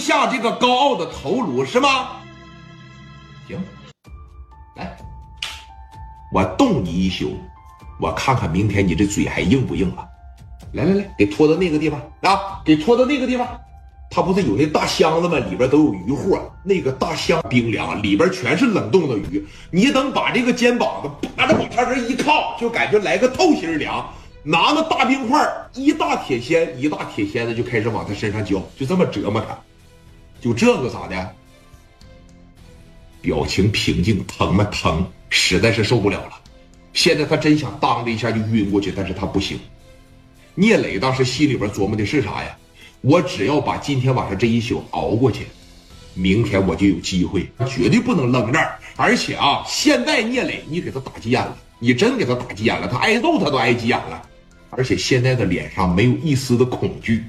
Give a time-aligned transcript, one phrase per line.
[0.00, 2.08] 下这个高傲的头颅是吗？
[3.46, 3.62] 行，
[4.76, 4.96] 来，
[6.32, 7.36] 我冻你一宿，
[8.00, 10.04] 我看看明天你这嘴还硬不硬了！
[10.72, 13.46] 来来来，给拖到那个地方啊，给拖到那个地方。
[14.12, 15.38] 他不是有那大箱子吗？
[15.38, 19.46] 里边都有鱼货，那个大箱冰凉，里边全是冷冻的鱼。
[19.70, 24.04] 你等把这个肩膀子扒着往上这一靠，就感觉来个透心凉。
[24.42, 29.56] 拿那大冰块，一大铁锨，一大铁锨子就开始往他身上浇，就这么折磨他。
[30.40, 31.34] 就这个咋的？
[33.20, 34.64] 表情平静，疼吗？
[34.72, 36.32] 疼，实在是受不了了。
[36.94, 39.58] 现在他真想当的一下就晕过去，但是他不行。
[40.54, 42.56] 聂磊当时心里边琢磨的是啥呀？
[43.02, 45.46] 我只要把今天晚上这一宿熬过去，
[46.14, 48.78] 明天我就有机会，绝对不能愣这儿。
[48.96, 54.22] 而且啊，现在聂磊，你给他打急眼了，你真给他打急眼了，他挨揍他都挨急眼了。
[54.70, 57.24] 而且现在的脸上没有一丝的恐惧，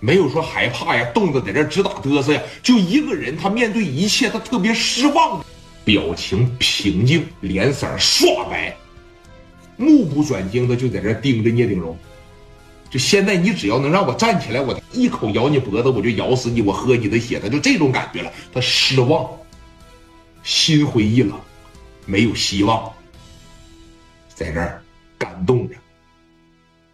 [0.00, 2.42] 没有说害怕呀，冻得在这直打嘚瑟呀。
[2.62, 5.44] 就一个人，他面对一切，他特别失望，
[5.84, 8.76] 表情平静，脸色刷白，
[9.76, 11.96] 目不转睛的就在这盯着聂鼎荣。
[12.90, 18.32] 就现在，你只要能让我站起来，我一口咬你脖子，我就咬死你，我喝你的血，他就这种感觉了。
[18.52, 19.28] 他失望，
[20.42, 21.38] 心灰意冷，
[22.06, 22.90] 没有希望，
[24.34, 24.82] 在这儿
[25.18, 25.74] 感动着。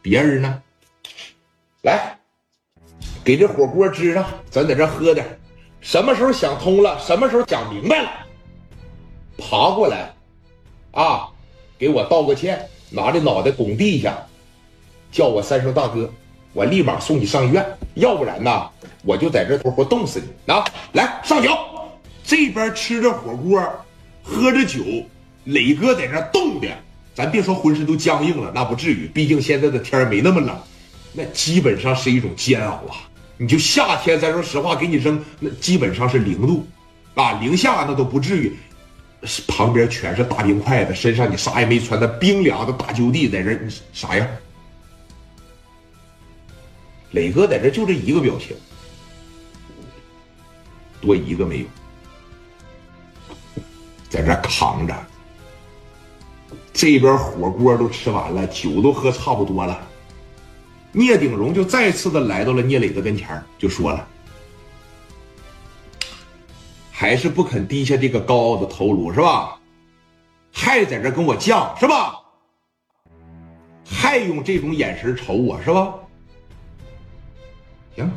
[0.03, 0.63] 别人呢？
[1.83, 2.19] 来，
[3.25, 5.27] 给这火锅支上，咱在这喝点。
[5.81, 8.11] 什么时候想通了，什么时候想明白了，
[9.39, 10.15] 爬过来，
[10.93, 11.29] 啊，
[11.79, 14.17] 给我道个歉，拿着脑袋拱地下。
[15.11, 16.13] 叫我三声大哥，
[16.53, 17.65] 我立马送你上医院。
[17.95, 18.69] 要不然呢，
[19.05, 20.65] 我就在这活活冻死你啊！
[20.93, 21.57] 来上酒，
[22.25, 23.63] 这边吃着火锅，
[24.23, 24.83] 喝着酒，
[25.45, 26.67] 磊哥在这冻的，
[27.15, 30.59] 咱别说浑身都僵硬了，那不至于，毕竟现在的天没那么冷，
[31.13, 33.07] 那基本上是一种煎熬啊！
[33.37, 36.67] 你就夏天，咱说实话，给你扔，那基本上是零度，
[37.15, 38.57] 啊，零下那都不至于，
[39.49, 43.59] 旁边全是大冰块子，身上你啥也没穿，那冰凉的大就地在这，
[43.93, 44.27] 啥样？
[47.11, 48.57] 磊哥在这就这一个表情，
[51.01, 51.67] 多一个没有，
[54.09, 54.95] 在这扛着。
[56.73, 59.81] 这边火锅都吃完了，酒都喝差不多了。
[60.97, 64.07] 聂鼎荣就再次的来到了聂磊的跟前就说了
[66.93, 69.59] ：“还是不肯低下这个高傲的头颅是吧？
[70.53, 72.15] 还在这跟我犟是吧？
[73.85, 75.95] 还用这种眼神瞅我是吧？”
[77.97, 78.09] 行，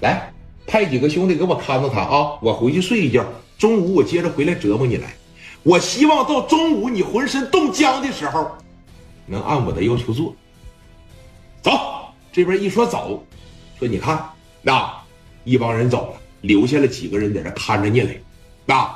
[0.00, 0.32] 来
[0.66, 2.38] 派几个兄弟给我看着他啊！
[2.40, 3.22] 我回去睡一觉，
[3.58, 5.14] 中午我接着回来折磨你来。
[5.62, 8.50] 我希望到中午你浑身冻僵的时候，
[9.26, 10.34] 能按我的要求做。
[12.32, 13.22] 这边一说走，
[13.78, 14.26] 说你看，
[14.62, 14.90] 那
[15.44, 18.24] 一帮人走了，留下了几个人在这看着聂磊。
[18.64, 18.90] 那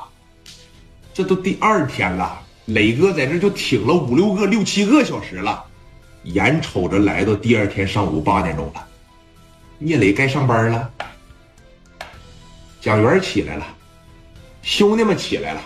[1.13, 5.63] 这都第二天了，磊哥在这就挺了五六个、六七个小时了，
[6.23, 8.89] 眼瞅着来到第二天上午八点钟了。
[9.79, 10.91] 聂磊该上班了，
[12.81, 13.67] 蒋元起来了，
[14.63, 15.61] 兄弟们起来了，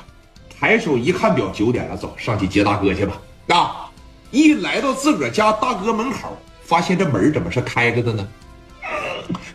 [0.58, 3.20] 抬手一看表，九点了，走上去接大哥去吧。
[3.46, 3.86] 啊！
[4.32, 6.36] 一来到自个儿家大哥门口，
[6.70, 8.28] 发现这门怎么是开着的呢？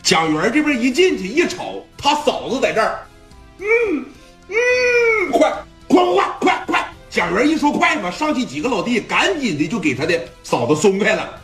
[0.03, 3.07] 蒋元这边一进去一瞅，他嫂子在这儿。
[3.59, 4.05] 嗯
[4.49, 5.49] 嗯，快
[5.87, 6.89] 快快快快！
[7.09, 11.41] 蒋元一说快嘛，上去几个老弟赶紧的就给他的嫂子松开了。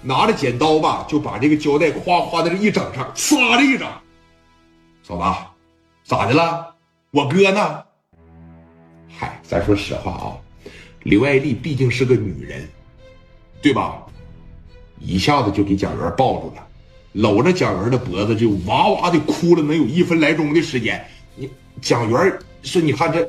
[0.00, 3.86] 拿着剪刀吧，就把这个胶带夸夸的这一整上，唰的一整。
[5.02, 6.74] 嫂子，咋的了？
[7.10, 7.84] 我哥呢？
[9.14, 10.32] 嗨，咱说实话啊，
[11.02, 12.66] 刘爱丽毕竟是个女人，
[13.60, 14.06] 对吧？
[15.04, 16.66] 一下子就给蒋元抱住了，
[17.12, 21.04] 搂着蒋元的脖子就哇哇的哭了，能有一分来钟的时间。
[21.34, 23.28] 你蒋元说：“你看这